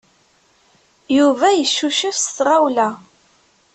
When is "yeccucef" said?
1.51-2.17